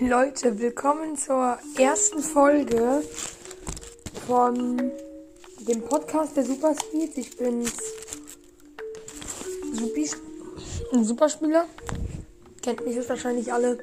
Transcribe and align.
Leute, 0.00 0.60
willkommen 0.60 1.16
zur 1.16 1.58
ersten 1.76 2.22
Folge 2.22 3.02
von 4.28 4.92
dem 5.68 5.82
Podcast 5.82 6.36
der 6.36 6.44
Superspeeds. 6.44 7.16
Ich 7.16 7.32
Supi, 9.72 10.08
ein 10.92 11.04
Superspieler. 11.04 11.66
Kennt 12.62 12.86
mich 12.86 12.94
jetzt 12.94 13.08
wahrscheinlich 13.08 13.52
alle. 13.52 13.78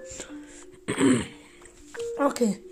Okay. 2.17 2.63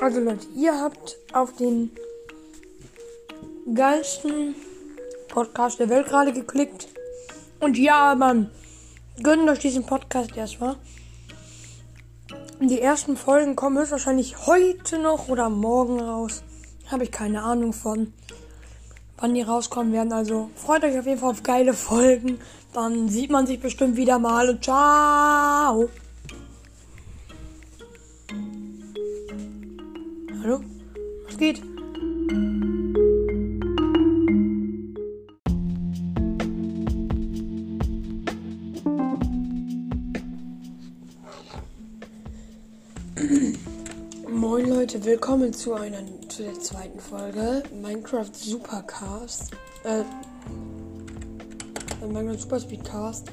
Also 0.00 0.20
Leute, 0.20 0.46
ihr 0.56 0.80
habt 0.80 1.18
auf 1.34 1.54
den 1.56 1.90
geilsten 3.74 4.54
Podcast 5.28 5.80
der 5.80 5.90
Welt 5.90 6.06
gerade 6.06 6.32
geklickt. 6.32 6.88
Und 7.60 7.76
ja, 7.76 8.14
Mann, 8.14 8.50
gönnt 9.22 9.46
euch 9.50 9.58
diesen 9.58 9.84
Podcast 9.84 10.34
erstmal. 10.34 10.76
Die 12.60 12.80
ersten 12.80 13.18
Folgen 13.18 13.54
kommen 13.54 13.78
höchstwahrscheinlich 13.78 14.46
heute 14.46 14.98
noch 14.98 15.28
oder 15.28 15.50
morgen 15.50 16.00
raus. 16.00 16.42
Habe 16.90 17.04
ich 17.04 17.12
keine 17.12 17.42
Ahnung 17.42 17.74
von, 17.74 18.14
wann 19.18 19.34
die 19.34 19.42
rauskommen 19.42 19.92
werden. 19.92 20.12
Also 20.12 20.50
freut 20.56 20.82
euch 20.82 20.98
auf 20.98 21.06
jeden 21.06 21.20
Fall 21.20 21.30
auf 21.30 21.42
geile 21.42 21.74
Folgen. 21.74 22.40
Dann 22.72 23.10
sieht 23.10 23.30
man 23.30 23.46
sich 23.46 23.60
bestimmt 23.60 23.96
wieder 23.96 24.18
mal 24.18 24.48
und 24.48 24.64
ciao. 24.64 25.90
Hallo? 30.42 30.60
Was 31.26 31.36
geht? 31.36 31.75
Moin 44.30 44.68
Leute, 44.68 45.02
willkommen 45.02 45.50
zu 45.50 45.72
einer 45.72 46.00
zu 46.28 46.42
der 46.42 46.60
zweiten 46.60 47.00
Folge 47.00 47.62
Minecraft 47.80 48.28
Supercast. 48.30 49.52
Äh, 49.84 50.02
Minecraft 52.06 52.38
Superspeedcast. 52.38 53.28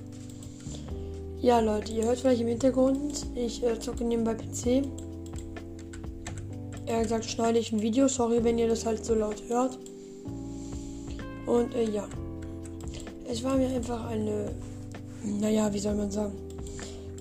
Ja 1.42 1.60
Leute, 1.60 1.92
ihr 1.92 2.06
hört 2.06 2.20
vielleicht 2.20 2.40
im 2.40 2.48
Hintergrund, 2.48 3.26
ich 3.36 3.62
äh, 3.62 3.78
zocke 3.78 4.06
nebenbei 4.06 4.36
PC. 4.36 4.88
Er 6.86 7.04
gesagt, 7.04 7.26
schneide 7.26 7.60
ich 7.60 7.74
ein 7.74 7.82
Video, 7.82 8.08
sorry, 8.08 8.42
wenn 8.42 8.58
ihr 8.58 8.70
das 8.70 8.86
halt 8.86 9.04
so 9.04 9.16
laut 9.16 9.44
hört. 9.50 9.78
Und 11.46 11.76
äh, 11.76 11.90
ja. 11.90 12.08
Es 13.30 13.44
war 13.44 13.58
mir 13.58 13.68
einfach 13.68 14.06
eine, 14.06 14.54
naja, 15.26 15.74
wie 15.74 15.80
soll 15.80 15.96
man 15.96 16.10
sagen, 16.10 16.43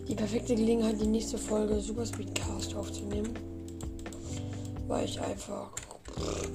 die 0.09 0.15
perfekte 0.15 0.55
Gelegenheit, 0.55 1.01
die 1.01 1.07
nächste 1.07 1.39
Folge 1.39 1.81
Superspeedcast 1.81 2.75
aufzunehmen. 2.75 3.31
Weil 4.89 5.05
ich 5.05 5.21
einfach 5.21 5.71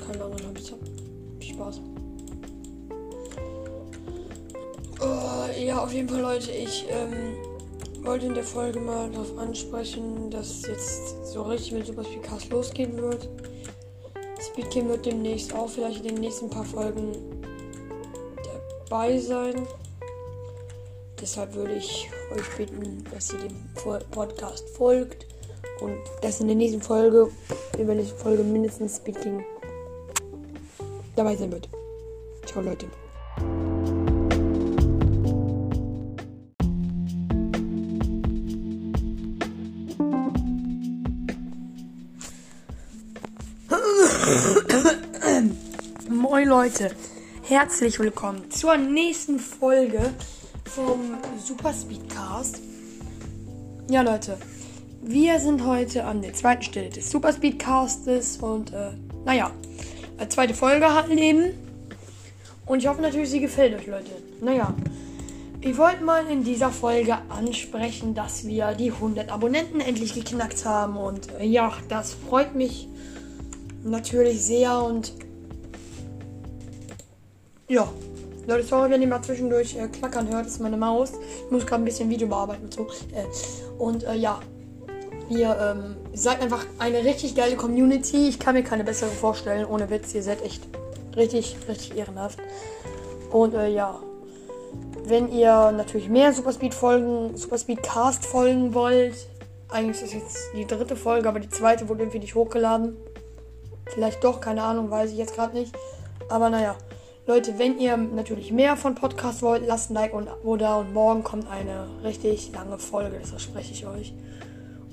keine 0.06 0.24
Ahnung 0.24 0.40
Hobbys 0.48 0.72
habe. 0.72 0.82
Spaß. 1.40 1.82
Oh, 5.00 5.60
ja, 5.60 5.84
auf 5.84 5.94
jeden 5.94 6.10
Fall, 6.10 6.22
Leute, 6.22 6.52
ich 6.52 6.86
ähm, 6.90 7.38
wollte 8.04 8.26
in 8.26 8.34
der 8.34 8.44
Folge 8.44 8.80
mal 8.80 9.10
darauf 9.12 9.38
ansprechen, 9.38 10.30
dass 10.32 10.64
jetzt 10.68 11.26
so 11.26 11.44
richtig 11.44 11.74
mit 11.74 11.86
Superspeedcast 11.86 12.50
losgehen 12.50 12.98
wird. 12.98 13.30
Speedgame 14.40 14.90
wird 14.90 15.06
demnächst 15.06 15.54
auch 15.54 15.70
vielleicht 15.70 16.00
in 16.00 16.16
den 16.16 16.22
nächsten 16.22 16.50
paar 16.50 16.66
Folgen 16.66 17.12
dabei 18.90 19.20
sein. 19.20 19.68
Deshalb 21.20 21.56
würde 21.56 21.74
ich 21.74 22.10
euch 22.32 22.58
bitten, 22.58 23.04
dass 23.12 23.34
ihr 23.34 23.40
dem 23.40 23.56
Podcast 24.12 24.70
folgt 24.70 25.26
und 25.82 25.98
dass 26.22 26.40
in 26.40 26.48
der 26.48 26.56
nächsten 26.56 26.82
Folge, 26.82 27.32
über 27.78 27.96
die 27.96 28.04
Folge 28.04 28.44
mindestens 28.44 28.98
Speaking 28.98 29.44
dabei 31.16 31.36
sein 31.36 31.52
wird. 31.52 31.68
Ciao 32.46 32.62
Leute. 32.62 32.88
Moin 46.10 46.48
Leute, 46.48 46.92
herzlich 47.44 47.98
willkommen 47.98 48.52
zur 48.52 48.78
nächsten 48.78 49.40
Folge 49.40 50.14
vom 50.68 51.18
Super 51.44 51.74
Speedcast. 51.74 52.60
Ja, 53.90 54.02
Leute, 54.02 54.38
wir 55.02 55.40
sind 55.40 55.66
heute 55.66 56.04
an 56.04 56.22
der 56.22 56.34
zweiten 56.34 56.64
Stelle 56.64 56.90
des 56.90 57.10
Super 57.10 57.32
Speedcastes 57.32 58.38
und 58.38 58.74
äh, 58.74 58.92
naja, 59.26 59.52
eine 60.18 60.30
zweite 60.30 60.54
Folge 60.54 60.94
halt 60.94 61.10
nehmen. 61.10 61.54
Und 62.66 62.80
ich 62.80 62.88
hoffe 62.88 63.02
natürlich, 63.02 63.30
sie 63.30 63.40
gefällt 63.40 63.80
euch, 63.80 63.88
Leute. 63.88 64.12
Naja, 64.42 64.74
ich 65.62 65.78
wollte 65.78 66.04
mal 66.04 66.28
in 66.28 66.44
dieser 66.44 66.70
Folge 66.70 67.18
ansprechen, 67.30 68.14
dass 68.14 68.46
wir 68.46 68.74
die 68.74 68.92
100 68.92 69.32
Abonnenten 69.32 69.80
endlich 69.80 70.14
geknackt 70.14 70.66
haben. 70.66 70.98
Und 70.98 71.30
äh, 71.40 71.46
ja, 71.46 71.72
das 71.88 72.14
freut 72.14 72.56
mich 72.56 72.90
natürlich 73.84 74.44
sehr 74.44 74.82
und 74.82 75.14
ja. 77.70 77.88
Leute, 78.48 78.64
sorry, 78.64 78.90
wenn 78.90 79.02
ihr 79.02 79.10
mal 79.10 79.22
zwischendurch 79.22 79.76
äh, 79.76 79.90
klackern 79.90 80.30
hört, 80.30 80.48
ist 80.48 80.62
meine 80.62 80.78
Maus. 80.78 81.12
Ich 81.46 81.52
muss 81.52 81.66
gerade 81.66 81.84
ein 81.84 81.86
bisschen 81.86 82.10
Video 82.10 82.30
bearbeiten 82.30 82.64
und 82.64 82.74
so. 82.74 82.88
Äh, 83.14 83.26
und 83.78 84.06
äh, 84.06 84.16
ja, 84.16 84.40
ihr 85.30 85.58
ähm, 85.60 85.98
seid 86.14 86.42
einfach 86.42 86.66
eine 86.80 87.04
richtig 87.04 87.36
geile 87.36 87.58
Community. 87.58 88.30
Ich 88.30 88.40
kann 88.40 88.56
mir 88.56 88.64
keine 88.64 88.86
bessere 88.86 89.10
vorstellen. 89.10 89.66
Ohne 89.66 89.90
Witz, 89.90 90.14
ihr 90.14 90.24
seid 90.24 90.42
echt 90.46 90.64
richtig, 91.18 91.58
richtig 91.68 91.98
ehrenhaft. 91.98 92.40
Und 93.34 93.54
äh, 93.54 93.68
ja, 93.68 94.00
wenn 95.04 95.30
ihr 95.30 95.74
natürlich 95.74 96.08
mehr 96.08 96.32
Superspeed 96.32 96.74
folgen, 96.74 97.36
Superspeed 97.36 97.84
Cast 97.84 98.26
folgen 98.26 98.74
wollt, 98.74 99.28
eigentlich 99.68 100.02
ist 100.02 100.04
das 100.04 100.14
jetzt 100.14 100.38
die 100.56 100.66
dritte 100.66 100.96
Folge, 100.96 101.28
aber 101.28 101.42
die 101.42 101.50
zweite 101.50 101.90
wurde 101.90 102.04
irgendwie 102.04 102.20
nicht 102.20 102.36
hochgeladen. 102.36 102.96
Vielleicht 103.88 104.24
doch, 104.24 104.40
keine 104.40 104.64
Ahnung, 104.64 104.90
weiß 104.90 105.12
ich 105.12 105.18
jetzt 105.18 105.36
gerade 105.36 105.54
nicht. 105.54 105.76
Aber 106.30 106.50
naja. 106.50 106.78
Leute, 107.28 107.60
wenn 107.60 107.78
ihr 107.78 107.98
natürlich 107.98 108.54
mehr 108.54 108.78
von 108.78 108.96
Podcast 108.96 109.42
wollt, 109.42 109.68
lasst 109.68 109.92
ein 109.92 109.96
Like 109.96 110.14
und 110.14 110.30
Abo 110.30 110.56
da 110.56 110.78
und 110.78 110.94
morgen 110.94 111.26
kommt 111.26 111.52
eine 111.52 111.86
richtig 112.02 112.54
lange 112.54 112.78
Folge, 112.78 113.18
das 113.20 113.32
verspreche 113.32 113.74
ich 113.74 113.86
euch. 113.86 114.14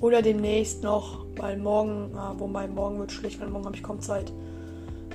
Oder 0.01 0.21
demnächst 0.21 0.83
noch, 0.83 1.25
weil 1.37 1.57
morgen, 1.57 2.11
ah, 2.17 2.35
wobei 2.37 2.67
morgen 2.67 2.99
wird 2.99 3.13
schlecht, 3.13 3.39
weil 3.39 3.47
morgen 3.47 3.63
habe 3.63 3.77
ich 3.77 3.83
kaum 3.83 4.01
Zeit. 4.01 4.33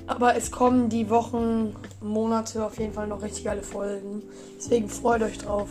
Aber 0.07 0.35
es 0.35 0.51
kommen 0.51 0.89
die 0.89 1.11
Wochen, 1.11 1.77
Monate 2.01 2.65
auf 2.65 2.79
jeden 2.79 2.95
Fall 2.95 3.07
noch 3.07 3.21
richtig 3.21 3.45
geile 3.45 3.63
Folgen. 3.63 4.23
Deswegen 4.57 4.89
freut 4.89 5.23
euch 5.23 5.37
drauf. 5.37 5.69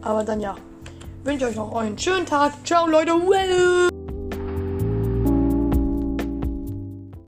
Aber 0.00 0.22
dann 0.22 0.38
ja, 0.38 0.54
wünsche 1.24 1.46
euch 1.46 1.56
noch 1.56 1.74
einen 1.74 1.98
schönen 1.98 2.24
Tag. 2.24 2.52
Ciao 2.64 2.86
Leute. 2.86 3.14
Well. 3.14 3.89